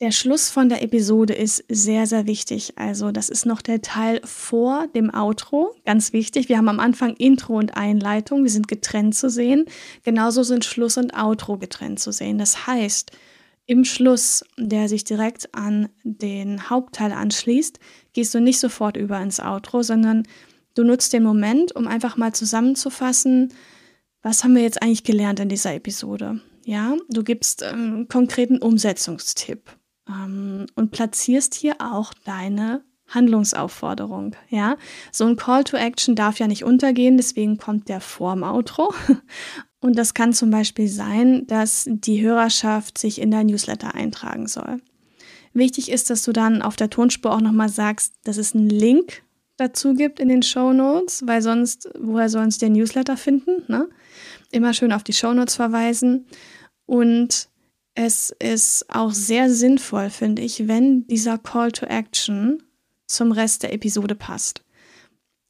Der 0.00 0.12
Schluss 0.12 0.48
von 0.48 0.70
der 0.70 0.82
Episode 0.82 1.34
ist 1.34 1.62
sehr, 1.68 2.06
sehr 2.06 2.26
wichtig. 2.26 2.72
Also 2.76 3.12
das 3.12 3.28
ist 3.28 3.44
noch 3.44 3.60
der 3.60 3.82
Teil 3.82 4.22
vor 4.24 4.86
dem 4.94 5.12
Outro. 5.14 5.74
Ganz 5.84 6.14
wichtig. 6.14 6.48
Wir 6.48 6.56
haben 6.56 6.70
am 6.70 6.80
Anfang 6.80 7.14
Intro 7.16 7.58
und 7.58 7.76
Einleitung. 7.76 8.42
Wir 8.42 8.50
sind 8.50 8.66
getrennt 8.66 9.14
zu 9.14 9.28
sehen. 9.28 9.66
Genauso 10.02 10.42
sind 10.42 10.64
Schluss 10.64 10.96
und 10.96 11.12
Outro 11.14 11.58
getrennt 11.58 12.00
zu 12.00 12.12
sehen. 12.12 12.38
Das 12.38 12.66
heißt, 12.66 13.10
im 13.66 13.84
Schluss, 13.84 14.42
der 14.56 14.88
sich 14.88 15.04
direkt 15.04 15.54
an 15.54 15.90
den 16.02 16.70
Hauptteil 16.70 17.12
anschließt, 17.12 17.78
gehst 18.14 18.34
du 18.34 18.40
nicht 18.40 18.58
sofort 18.58 18.96
über 18.96 19.20
ins 19.20 19.38
Outro, 19.38 19.82
sondern 19.82 20.26
du 20.74 20.82
nutzt 20.82 21.12
den 21.12 21.22
Moment, 21.22 21.76
um 21.76 21.86
einfach 21.86 22.16
mal 22.16 22.32
zusammenzufassen, 22.32 23.52
was 24.22 24.44
haben 24.44 24.54
wir 24.56 24.62
jetzt 24.62 24.82
eigentlich 24.82 25.04
gelernt 25.04 25.40
in 25.40 25.50
dieser 25.50 25.74
Episode. 25.74 26.40
Ja, 26.64 26.96
du 27.10 27.22
gibst 27.22 27.62
einen 27.62 28.00
ähm, 28.00 28.08
konkreten 28.08 28.58
Umsetzungstipp 28.58 29.76
ähm, 30.10 30.66
und 30.74 30.90
platzierst 30.90 31.54
hier 31.54 31.76
auch 31.78 32.12
deine 32.24 32.82
Handlungsaufforderung. 33.08 34.36
Ja, 34.48 34.76
so 35.12 35.26
ein 35.26 35.36
Call 35.36 35.64
to 35.64 35.76
Action 35.76 36.14
darf 36.14 36.38
ja 36.38 36.46
nicht 36.46 36.64
untergehen, 36.64 37.16
deswegen 37.16 37.58
kommt 37.58 37.88
der 37.88 38.00
vorm 38.00 38.42
Outro. 38.42 38.92
Und 39.82 39.96
das 39.96 40.12
kann 40.12 40.34
zum 40.34 40.50
Beispiel 40.50 40.88
sein, 40.88 41.46
dass 41.46 41.86
die 41.88 42.20
Hörerschaft 42.20 42.98
sich 42.98 43.20
in 43.20 43.30
dein 43.30 43.46
Newsletter 43.46 43.94
eintragen 43.94 44.46
soll. 44.46 44.82
Wichtig 45.54 45.90
ist, 45.90 46.10
dass 46.10 46.22
du 46.22 46.32
dann 46.32 46.62
auf 46.62 46.76
der 46.76 46.90
Tonspur 46.90 47.32
auch 47.32 47.40
nochmal 47.40 47.70
sagst, 47.70 48.14
dass 48.24 48.36
es 48.36 48.54
einen 48.54 48.68
Link 48.68 49.22
dazu 49.56 49.94
gibt 49.94 50.20
in 50.20 50.28
den 50.28 50.42
Show 50.42 50.72
Notes, 50.72 51.26
weil 51.26 51.42
sonst, 51.42 51.88
woher 51.98 52.28
sollen 52.28 52.50
sie 52.50 52.60
den 52.60 52.72
Newsletter 52.72 53.16
finden? 53.16 53.64
Ne? 53.68 53.88
Immer 54.52 54.74
schön 54.74 54.92
auf 54.92 55.02
die 55.02 55.12
Show 55.12 55.32
Notes 55.32 55.56
verweisen. 55.56 56.26
Und 56.86 57.49
es 58.02 58.34
ist 58.38 58.86
auch 58.88 59.12
sehr 59.12 59.52
sinnvoll, 59.52 60.08
finde 60.08 60.40
ich, 60.40 60.66
wenn 60.68 61.06
dieser 61.06 61.36
Call 61.36 61.70
to 61.70 61.84
Action 61.84 62.62
zum 63.06 63.30
Rest 63.30 63.62
der 63.62 63.74
Episode 63.74 64.14
passt. 64.14 64.64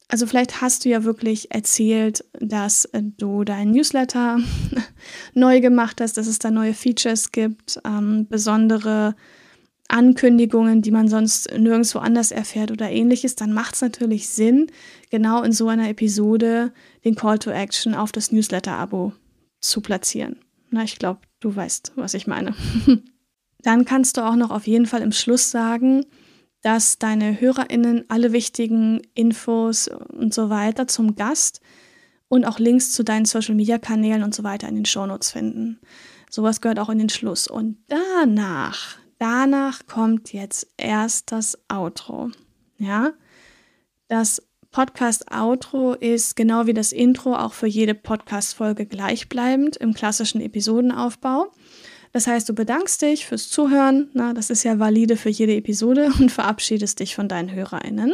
Also 0.09 0.27
vielleicht 0.27 0.59
hast 0.59 0.83
du 0.83 0.89
ja 0.89 1.05
wirklich 1.05 1.51
erzählt, 1.51 2.25
dass 2.41 2.89
du 2.93 3.45
deinen 3.45 3.71
Newsletter 3.71 4.39
neu 5.33 5.61
gemacht 5.61 6.01
hast, 6.01 6.17
dass 6.17 6.27
es 6.27 6.39
da 6.39 6.51
neue 6.51 6.73
Features 6.73 7.31
gibt, 7.31 7.79
ähm, 7.85 8.27
besondere 8.27 9.15
Ankündigungen, 9.87 10.81
die 10.81 10.91
man 10.91 11.07
sonst 11.07 11.49
nirgendwo 11.57 11.99
anders 11.99 12.31
erfährt 12.31 12.71
oder 12.71 12.89
ähnliches, 12.89 13.35
dann 13.35 13.53
macht 13.53 13.75
es 13.75 13.81
natürlich 13.81 14.27
Sinn, 14.27 14.67
genau 15.09 15.41
in 15.43 15.53
so 15.53 15.69
einer 15.69 15.87
Episode 15.87 16.73
den 17.05 17.15
Call 17.15 17.39
to 17.39 17.49
Action 17.49 17.95
auf 17.95 18.11
das 18.11 18.33
Newsletter-Abo 18.33 19.13
zu 19.61 19.79
platzieren. 19.79 20.35
Na, 20.69 20.83
ich 20.83 20.99
glaube, 20.99 21.21
du 21.41 21.53
weißt, 21.53 21.93
was 21.95 22.13
ich 22.13 22.27
meine. 22.27 22.55
dann 23.61 23.85
kannst 23.85 24.17
du 24.17 24.21
auch 24.21 24.35
noch 24.35 24.51
auf 24.51 24.65
jeden 24.65 24.85
Fall 24.85 25.01
im 25.01 25.11
Schluss 25.11 25.51
sagen, 25.51 26.05
dass 26.61 26.99
deine 26.99 27.41
HörerInnen 27.41 28.05
alle 28.07 28.31
wichtigen 28.31 29.01
Infos 29.13 29.87
und 29.87 30.33
so 30.33 30.49
weiter 30.49 30.87
zum 30.87 31.15
Gast 31.15 31.61
und 32.27 32.45
auch 32.45 32.59
Links 32.59 32.93
zu 32.93 33.03
deinen 33.03 33.25
Social 33.25 33.55
Media 33.55 33.77
Kanälen 33.77 34.23
und 34.23 34.33
so 34.33 34.43
weiter 34.43 34.69
in 34.69 34.75
den 34.75 34.85
Shownotes 34.85 35.31
finden. 35.31 35.79
Sowas 36.29 36.61
gehört 36.61 36.79
auch 36.79 36.89
in 36.89 36.99
den 36.99 37.09
Schluss. 37.09 37.47
Und 37.47 37.77
danach, 37.87 38.97
danach 39.17 39.85
kommt 39.85 40.31
jetzt 40.31 40.67
erst 40.77 41.31
das 41.31 41.57
Outro. 41.67 42.29
Ja, 42.77 43.11
das 44.07 44.41
Podcast-Outro 44.71 45.93
ist 45.93 46.35
genau 46.35 46.65
wie 46.65 46.73
das 46.73 46.93
Intro 46.93 47.35
auch 47.35 47.53
für 47.53 47.67
jede 47.67 47.93
Podcast-Folge 47.93 48.85
gleichbleibend 48.85 49.75
im 49.77 49.93
klassischen 49.93 50.39
Episodenaufbau. 50.39 51.51
Das 52.13 52.27
heißt, 52.27 52.47
du 52.47 52.53
bedankst 52.53 53.01
dich 53.01 53.25
fürs 53.25 53.49
Zuhören, 53.49 54.09
na, 54.13 54.33
das 54.33 54.49
ist 54.49 54.63
ja 54.63 54.79
valide 54.79 55.17
für 55.17 55.29
jede 55.29 55.55
Episode 55.55 56.11
und 56.19 56.31
verabschiedest 56.31 56.99
dich 56.99 57.15
von 57.15 57.27
deinen 57.27 57.51
HörerInnen. 57.51 58.13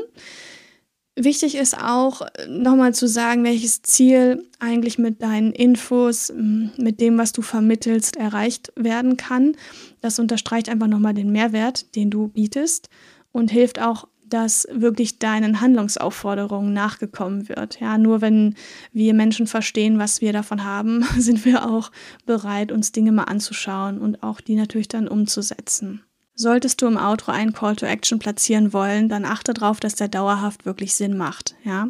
Wichtig 1.15 1.55
ist 1.55 1.75
auch 1.75 2.21
nochmal 2.47 2.93
zu 2.93 3.07
sagen, 3.07 3.43
welches 3.43 3.81
Ziel 3.81 4.47
eigentlich 4.59 4.99
mit 4.99 5.23
deinen 5.23 5.51
Infos, 5.51 6.31
mit 6.35 7.01
dem, 7.01 7.17
was 7.17 7.31
du 7.31 7.41
vermittelst, 7.41 8.17
erreicht 8.17 8.71
werden 8.75 9.17
kann. 9.17 9.55
Das 9.99 10.19
unterstreicht 10.19 10.69
einfach 10.69 10.85
nochmal 10.85 11.15
den 11.15 11.31
Mehrwert, 11.31 11.95
den 11.95 12.11
du 12.11 12.27
bietest 12.27 12.89
und 13.31 13.49
hilft 13.49 13.81
auch 13.81 14.07
dass 14.29 14.67
wirklich 14.71 15.19
deinen 15.19 15.61
Handlungsaufforderungen 15.61 16.73
nachgekommen 16.73 17.49
wird. 17.49 17.79
Ja, 17.79 17.97
nur 17.97 18.21
wenn 18.21 18.55
wir 18.91 19.13
Menschen 19.13 19.47
verstehen, 19.47 19.99
was 19.99 20.21
wir 20.21 20.33
davon 20.33 20.63
haben, 20.63 21.05
sind 21.17 21.45
wir 21.45 21.69
auch 21.69 21.91
bereit, 22.25 22.71
uns 22.71 22.91
Dinge 22.91 23.11
mal 23.11 23.23
anzuschauen 23.23 23.99
und 23.99 24.23
auch 24.23 24.41
die 24.41 24.55
natürlich 24.55 24.87
dann 24.87 25.07
umzusetzen. 25.07 26.03
Solltest 26.39 26.83
du 26.83 26.87
im 26.87 26.97
Outro 26.97 27.31
einen 27.31 27.51
Call 27.51 27.75
to 27.75 27.87
Action 27.87 28.19
platzieren 28.19 28.71
wollen, 28.71 29.09
dann 29.09 29.25
achte 29.25 29.55
darauf, 29.55 29.79
dass 29.79 29.95
der 29.95 30.07
dauerhaft 30.07 30.67
wirklich 30.67 30.93
Sinn 30.93 31.17
macht. 31.17 31.55
Ja, 31.63 31.87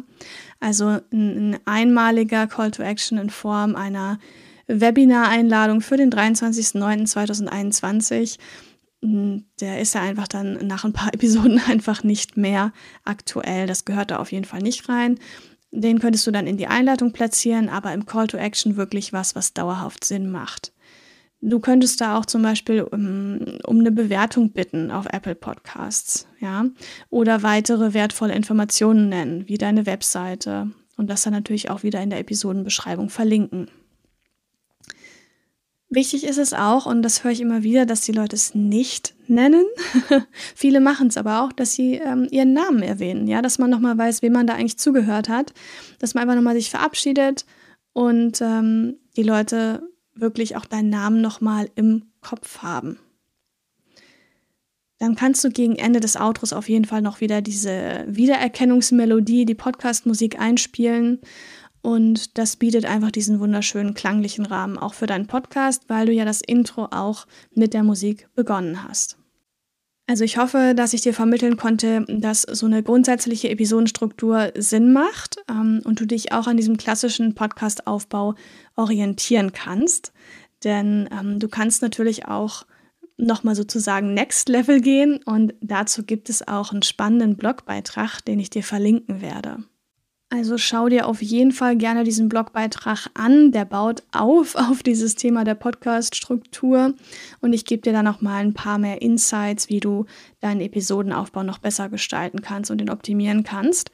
also 0.58 1.00
ein, 1.12 1.52
ein 1.52 1.58
einmaliger 1.66 2.46
Call 2.46 2.70
to 2.70 2.82
Action 2.82 3.18
in 3.18 3.28
Form 3.28 3.76
einer 3.76 4.18
Webinar-Einladung 4.68 5.82
für 5.82 5.98
den 5.98 6.10
23.09.2021 6.10 8.36
hm, 8.36 8.42
der 9.00 9.80
ist 9.80 9.94
ja 9.94 10.02
einfach 10.02 10.28
dann 10.28 10.66
nach 10.66 10.84
ein 10.84 10.92
paar 10.92 11.12
Episoden 11.14 11.60
einfach 11.68 12.02
nicht 12.02 12.36
mehr 12.36 12.72
aktuell. 13.04 13.66
Das 13.66 13.84
gehört 13.84 14.10
da 14.10 14.18
auf 14.18 14.32
jeden 14.32 14.44
Fall 14.44 14.60
nicht 14.60 14.88
rein. 14.88 15.18
Den 15.70 15.98
könntest 15.98 16.26
du 16.26 16.30
dann 16.30 16.46
in 16.46 16.56
die 16.56 16.66
Einleitung 16.66 17.12
platzieren, 17.12 17.68
aber 17.68 17.92
im 17.92 18.06
Call 18.06 18.26
to 18.26 18.38
Action 18.38 18.76
wirklich 18.76 19.12
was, 19.12 19.34
was 19.34 19.52
dauerhaft 19.52 20.04
Sinn 20.04 20.30
macht. 20.30 20.72
Du 21.40 21.60
könntest 21.60 22.00
da 22.00 22.18
auch 22.18 22.26
zum 22.26 22.42
Beispiel 22.42 22.82
um, 22.82 23.58
um 23.64 23.78
eine 23.78 23.92
Bewertung 23.92 24.50
bitten 24.50 24.90
auf 24.90 25.06
Apple 25.06 25.36
Podcasts, 25.36 26.26
ja, 26.40 26.64
oder 27.10 27.44
weitere 27.44 27.94
wertvolle 27.94 28.34
Informationen 28.34 29.08
nennen, 29.08 29.46
wie 29.46 29.58
deine 29.58 29.86
Webseite 29.86 30.72
und 30.96 31.08
das 31.08 31.22
dann 31.22 31.32
natürlich 31.32 31.70
auch 31.70 31.84
wieder 31.84 32.02
in 32.02 32.10
der 32.10 32.18
Episodenbeschreibung 32.18 33.08
verlinken. 33.08 33.70
Wichtig 35.90 36.24
ist 36.24 36.36
es 36.36 36.52
auch, 36.52 36.84
und 36.84 37.00
das 37.00 37.24
höre 37.24 37.30
ich 37.30 37.40
immer 37.40 37.62
wieder, 37.62 37.86
dass 37.86 38.02
die 38.02 38.12
Leute 38.12 38.36
es 38.36 38.54
nicht 38.54 39.14
nennen. 39.26 39.64
Viele 40.54 40.80
machen 40.80 41.08
es 41.08 41.16
aber 41.16 41.42
auch, 41.42 41.52
dass 41.52 41.72
sie 41.72 41.94
ähm, 41.94 42.28
ihren 42.30 42.52
Namen 42.52 42.82
erwähnen, 42.82 43.26
ja, 43.26 43.40
dass 43.40 43.58
man 43.58 43.70
nochmal 43.70 43.96
weiß, 43.96 44.20
wem 44.20 44.34
man 44.34 44.46
da 44.46 44.54
eigentlich 44.54 44.78
zugehört 44.78 45.30
hat, 45.30 45.54
dass 45.98 46.12
man 46.12 46.22
einfach 46.22 46.34
nochmal 46.34 46.56
sich 46.56 46.68
verabschiedet 46.68 47.46
und 47.94 48.42
ähm, 48.42 48.96
die 49.16 49.22
Leute 49.22 49.82
wirklich 50.14 50.56
auch 50.56 50.66
deinen 50.66 50.90
Namen 50.90 51.22
nochmal 51.22 51.70
im 51.74 52.10
Kopf 52.20 52.58
haben. 52.58 52.98
Dann 54.98 55.14
kannst 55.14 55.42
du 55.44 55.50
gegen 55.50 55.76
Ende 55.76 56.00
des 56.00 56.16
Outros 56.16 56.52
auf 56.52 56.68
jeden 56.68 56.84
Fall 56.84 57.00
noch 57.00 57.20
wieder 57.20 57.40
diese 57.40 58.04
Wiedererkennungsmelodie, 58.08 59.46
die 59.46 59.54
Podcast-Musik 59.54 60.38
einspielen 60.38 61.20
und 61.88 62.36
das 62.36 62.56
bietet 62.56 62.84
einfach 62.84 63.10
diesen 63.10 63.40
wunderschönen 63.40 63.94
klanglichen 63.94 64.44
Rahmen 64.44 64.76
auch 64.76 64.92
für 64.92 65.06
deinen 65.06 65.26
Podcast, 65.26 65.84
weil 65.88 66.04
du 66.04 66.12
ja 66.12 66.26
das 66.26 66.42
Intro 66.42 66.84
auch 66.90 67.26
mit 67.54 67.72
der 67.72 67.82
Musik 67.82 68.28
begonnen 68.34 68.86
hast. 68.86 69.16
Also 70.06 70.22
ich 70.22 70.36
hoffe, 70.36 70.74
dass 70.76 70.92
ich 70.92 71.00
dir 71.00 71.14
vermitteln 71.14 71.56
konnte, 71.56 72.04
dass 72.06 72.42
so 72.42 72.66
eine 72.66 72.82
grundsätzliche 72.82 73.48
Episodenstruktur 73.48 74.52
Sinn 74.54 74.92
macht 74.92 75.36
ähm, 75.50 75.80
und 75.82 75.98
du 75.98 76.06
dich 76.06 76.30
auch 76.32 76.46
an 76.46 76.58
diesem 76.58 76.76
klassischen 76.76 77.34
Podcast-Aufbau 77.34 78.34
orientieren 78.76 79.54
kannst. 79.54 80.12
Denn 80.64 81.08
ähm, 81.18 81.38
du 81.38 81.48
kannst 81.48 81.80
natürlich 81.80 82.26
auch 82.26 82.66
nochmal 83.16 83.54
sozusagen 83.54 84.12
Next 84.12 84.50
Level 84.50 84.82
gehen 84.82 85.20
und 85.24 85.54
dazu 85.62 86.02
gibt 86.02 86.28
es 86.28 86.46
auch 86.46 86.70
einen 86.70 86.82
spannenden 86.82 87.38
Blogbeitrag, 87.38 88.20
den 88.20 88.40
ich 88.40 88.50
dir 88.50 88.62
verlinken 88.62 89.22
werde. 89.22 89.64
Also 90.30 90.58
schau 90.58 90.90
dir 90.90 91.06
auf 91.06 91.22
jeden 91.22 91.52
Fall 91.52 91.76
gerne 91.76 92.04
diesen 92.04 92.28
Blogbeitrag 92.28 93.08
an. 93.14 93.50
Der 93.50 93.64
baut 93.64 94.02
auf 94.12 94.54
auf 94.56 94.82
dieses 94.82 95.14
Thema 95.14 95.44
der 95.44 95.54
Podcast-Struktur 95.54 96.94
und 97.40 97.52
ich 97.54 97.64
gebe 97.64 97.80
dir 97.80 97.94
dann 97.94 98.04
noch 98.04 98.20
mal 98.20 98.36
ein 98.36 98.52
paar 98.52 98.78
mehr 98.78 99.00
Insights, 99.00 99.70
wie 99.70 99.80
du 99.80 100.04
deinen 100.40 100.60
Episodenaufbau 100.60 101.44
noch 101.44 101.58
besser 101.58 101.88
gestalten 101.88 102.42
kannst 102.42 102.70
und 102.70 102.78
den 102.78 102.90
optimieren 102.90 103.42
kannst. 103.42 103.90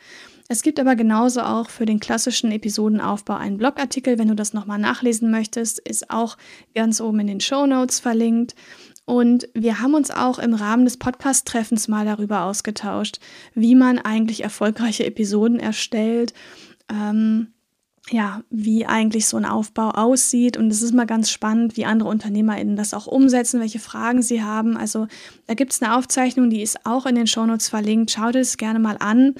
Es 0.49 0.63
gibt 0.63 0.79
aber 0.79 0.97
genauso 0.97 1.41
auch 1.41 1.71
für 1.71 1.87
den 1.87 2.01
klassischen 2.01 2.53
Episodenaufbau 2.53 3.35
einen 3.35 3.57
Blogartikel, 3.57 4.19
wenn 4.19 4.29
du 4.29 4.35
das 4.35 4.53
nochmal 4.53 4.79
nachlesen 4.79 5.31
möchtest, 5.31 5.79
ist 5.79 6.11
auch 6.11 6.37
ganz 6.75 7.01
oben 7.01 7.21
in 7.21 7.29
den 7.29 7.41
Show 7.41 7.65
Notes 7.67 8.01
verlinkt. 8.01 8.55
Und 9.07 9.49
wir 9.55 9.81
haben 9.81 9.95
uns 9.95 10.11
auch 10.11 10.39
im 10.39 10.55
Rahmen 10.55 10.85
des 10.85 10.97
Podcast-Treffens 10.97 11.89
mal 11.89 12.07
darüber 12.07 12.45
ausgetauscht, 12.45 13.19
wie 13.55 13.75
man 13.75 13.99
eigentlich 13.99 14.43
erfolgreiche 14.43 15.05
Episoden 15.05 15.61
erstellt. 15.61 16.33
Ähm, 16.91 17.49
ja, 18.11 18.43
wie 18.51 18.85
eigentlich 18.85 19.27
so 19.27 19.39
ein 19.39 19.47
Aufbau 19.47 19.91
aussieht. 19.91 20.57
Und 20.57 20.71
es 20.71 20.83
ist 20.83 20.93
mal 20.93 21.07
ganz 21.07 21.31
spannend, 21.31 21.77
wie 21.77 21.87
andere 21.87 22.11
UnternehmerInnen 22.11 22.77
das 22.77 22.93
auch 22.93 23.07
umsetzen, 23.07 23.61
welche 23.61 23.79
Fragen 23.79 24.21
sie 24.21 24.43
haben. 24.43 24.77
Also 24.77 25.07
da 25.47 25.55
gibt 25.55 25.73
es 25.73 25.81
eine 25.81 25.97
Aufzeichnung, 25.97 26.51
die 26.51 26.61
ist 26.61 26.85
auch 26.85 27.07
in 27.07 27.15
den 27.15 27.27
Shownotes 27.27 27.71
verlinkt. 27.71 28.11
Schau 28.11 28.27
dir 28.27 28.41
das 28.41 28.59
gerne 28.59 28.79
mal 28.79 28.97
an. 29.01 29.35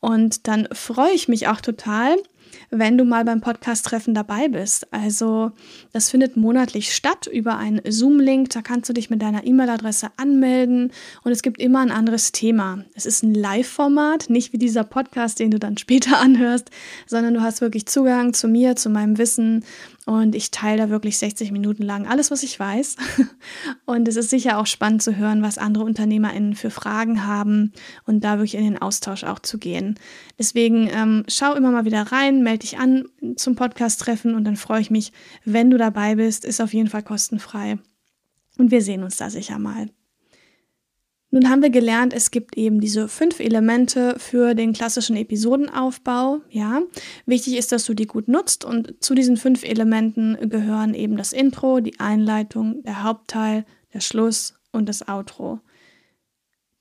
Und 0.00 0.48
dann 0.48 0.68
freue 0.72 1.12
ich 1.12 1.28
mich 1.28 1.48
auch 1.48 1.62
total, 1.62 2.16
wenn 2.70 2.96
du 2.96 3.04
mal 3.04 3.24
beim 3.24 3.40
Podcast-Treffen 3.40 4.14
dabei 4.14 4.48
bist. 4.48 4.92
Also 4.92 5.52
das 5.92 6.10
findet 6.10 6.36
monatlich 6.36 6.94
statt 6.94 7.26
über 7.26 7.56
einen 7.56 7.80
Zoom-Link. 7.88 8.50
Da 8.50 8.62
kannst 8.62 8.88
du 8.88 8.92
dich 8.92 9.10
mit 9.10 9.20
deiner 9.20 9.44
E-Mail-Adresse 9.44 10.08
anmelden 10.16 10.92
und 11.24 11.32
es 11.32 11.42
gibt 11.42 11.60
immer 11.60 11.80
ein 11.80 11.90
anderes 11.90 12.32
Thema. 12.32 12.84
Es 12.94 13.06
ist 13.06 13.22
ein 13.22 13.34
Live-Format, 13.34 14.30
nicht 14.30 14.52
wie 14.52 14.58
dieser 14.58 14.84
Podcast, 14.84 15.40
den 15.40 15.50
du 15.50 15.58
dann 15.58 15.78
später 15.78 16.18
anhörst, 16.20 16.70
sondern 17.06 17.34
du 17.34 17.42
hast 17.42 17.60
wirklich 17.60 17.86
Zugang 17.86 18.32
zu 18.32 18.46
mir, 18.46 18.76
zu 18.76 18.88
meinem 18.88 19.18
Wissen 19.18 19.64
und 20.10 20.34
ich 20.34 20.50
teile 20.50 20.82
da 20.82 20.90
wirklich 20.90 21.18
60 21.18 21.52
Minuten 21.52 21.84
lang 21.84 22.06
alles, 22.06 22.32
was 22.32 22.42
ich 22.42 22.58
weiß. 22.58 22.96
Und 23.86 24.08
es 24.08 24.16
ist 24.16 24.30
sicher 24.30 24.58
auch 24.58 24.66
spannend 24.66 25.02
zu 25.02 25.16
hören, 25.16 25.40
was 25.40 25.56
andere 25.56 25.84
UnternehmerInnen 25.84 26.56
für 26.56 26.70
Fragen 26.70 27.26
haben 27.26 27.72
und 28.06 28.24
da 28.24 28.38
wirklich 28.38 28.56
in 28.56 28.64
den 28.64 28.82
Austausch 28.82 29.22
auch 29.22 29.38
zu 29.38 29.58
gehen. 29.58 30.00
Deswegen 30.36 30.88
ähm, 30.92 31.24
schau 31.28 31.54
immer 31.54 31.70
mal 31.70 31.84
wieder 31.84 32.02
rein, 32.02 32.42
dich 32.62 32.78
an 32.78 33.08
zum 33.36 33.56
Podcast-Treffen 33.56 34.34
und 34.34 34.44
dann 34.44 34.56
freue 34.56 34.80
ich 34.80 34.90
mich, 34.90 35.12
wenn 35.44 35.70
du 35.70 35.78
dabei 35.78 36.16
bist. 36.16 36.44
Ist 36.44 36.60
auf 36.60 36.72
jeden 36.72 36.88
Fall 36.88 37.02
kostenfrei. 37.02 37.78
Und 38.58 38.70
wir 38.70 38.82
sehen 38.82 39.02
uns 39.02 39.16
da 39.16 39.30
sicher 39.30 39.58
mal. 39.58 39.88
Nun 41.32 41.48
haben 41.48 41.62
wir 41.62 41.70
gelernt, 41.70 42.12
es 42.12 42.32
gibt 42.32 42.56
eben 42.56 42.80
diese 42.80 43.06
fünf 43.06 43.38
Elemente 43.38 44.16
für 44.18 44.54
den 44.54 44.72
klassischen 44.72 45.14
Episodenaufbau. 45.16 46.40
Ja, 46.50 46.82
wichtig 47.24 47.56
ist, 47.56 47.70
dass 47.70 47.84
du 47.84 47.94
die 47.94 48.06
gut 48.06 48.26
nutzt 48.26 48.64
und 48.64 48.94
zu 49.00 49.14
diesen 49.14 49.36
fünf 49.36 49.62
Elementen 49.62 50.36
gehören 50.48 50.92
eben 50.92 51.16
das 51.16 51.32
Intro, 51.32 51.78
die 51.78 52.00
Einleitung, 52.00 52.82
der 52.82 53.04
Hauptteil, 53.04 53.64
der 53.94 54.00
Schluss 54.00 54.54
und 54.72 54.88
das 54.88 55.06
Outro. 55.08 55.60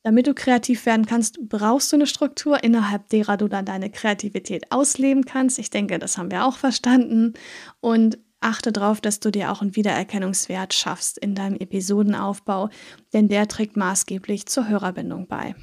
Damit 0.03 0.27
du 0.27 0.33
kreativ 0.33 0.85
werden 0.85 1.05
kannst, 1.05 1.49
brauchst 1.49 1.91
du 1.91 1.97
eine 1.97 2.07
Struktur, 2.07 2.63
innerhalb 2.63 3.09
derer 3.09 3.35
du 3.35 3.47
dann 3.47 3.65
deine 3.65 3.89
Kreativität 3.89 4.71
ausleben 4.71 5.25
kannst. 5.25 5.59
Ich 5.59 5.69
denke, 5.69 5.99
das 5.99 6.17
haben 6.17 6.31
wir 6.31 6.45
auch 6.45 6.57
verstanden. 6.57 7.33
Und 7.81 8.17
achte 8.39 8.71
darauf, 8.71 9.01
dass 9.01 9.19
du 9.19 9.31
dir 9.31 9.51
auch 9.51 9.61
einen 9.61 9.75
Wiedererkennungswert 9.75 10.73
schaffst 10.73 11.17
in 11.17 11.35
deinem 11.35 11.55
Episodenaufbau, 11.55 12.69
denn 13.13 13.27
der 13.27 13.47
trägt 13.47 13.75
maßgeblich 13.75 14.45
zur 14.45 14.67
Hörerbindung 14.67 15.27
bei. 15.27 15.55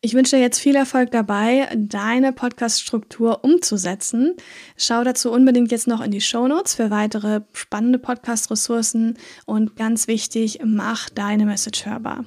Ich 0.00 0.14
wünsche 0.14 0.36
dir 0.36 0.42
jetzt 0.42 0.60
viel 0.60 0.76
Erfolg 0.76 1.10
dabei, 1.10 1.68
deine 1.76 2.32
Podcast-Struktur 2.32 3.42
umzusetzen. 3.42 4.36
Schau 4.76 5.02
dazu 5.02 5.32
unbedingt 5.32 5.72
jetzt 5.72 5.88
noch 5.88 6.00
in 6.00 6.12
die 6.12 6.20
Show 6.20 6.46
Notes 6.46 6.74
für 6.76 6.90
weitere 6.90 7.40
spannende 7.52 7.98
Podcast-Ressourcen 7.98 9.18
und 9.44 9.74
ganz 9.74 10.06
wichtig, 10.06 10.60
mach 10.64 11.10
deine 11.10 11.46
Message 11.46 11.84
hörbar. 11.86 12.24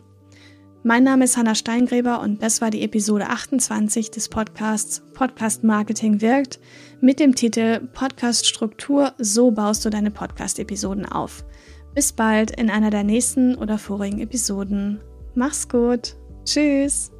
Mein 0.83 1.03
Name 1.03 1.25
ist 1.25 1.37
Hanna 1.37 1.53
Steingräber 1.53 2.21
und 2.21 2.41
das 2.41 2.59
war 2.59 2.71
die 2.71 2.81
Episode 2.81 3.27
28 3.27 4.09
des 4.09 4.29
Podcasts 4.29 5.03
Podcast 5.13 5.63
Marketing 5.63 6.21
wirkt 6.21 6.59
mit 7.01 7.19
dem 7.19 7.35
Titel 7.35 7.81
Podcast 7.93 8.47
Struktur, 8.47 9.13
so 9.19 9.51
baust 9.51 9.85
du 9.85 9.91
deine 9.91 10.09
Podcast-Episoden 10.09 11.05
auf. 11.05 11.45
Bis 11.93 12.11
bald 12.13 12.59
in 12.59 12.71
einer 12.71 12.89
der 12.89 13.03
nächsten 13.03 13.53
oder 13.55 13.77
vorigen 13.77 14.21
Episoden. 14.21 14.99
Mach's 15.35 15.69
gut. 15.69 16.15
Tschüss. 16.45 17.11